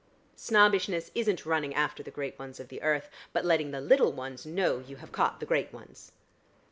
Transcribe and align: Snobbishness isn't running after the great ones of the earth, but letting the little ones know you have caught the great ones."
Snobbishness 0.35 1.11
isn't 1.13 1.45
running 1.45 1.75
after 1.75 2.01
the 2.01 2.09
great 2.09 2.39
ones 2.39 2.59
of 2.59 2.69
the 2.69 2.81
earth, 2.81 3.07
but 3.33 3.45
letting 3.45 3.69
the 3.69 3.79
little 3.79 4.11
ones 4.11 4.47
know 4.47 4.79
you 4.79 4.95
have 4.95 5.11
caught 5.11 5.39
the 5.39 5.45
great 5.45 5.71
ones." 5.71 6.11